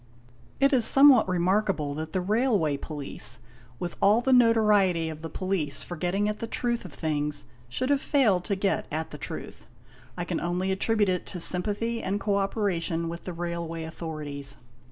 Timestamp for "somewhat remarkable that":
0.83-2.11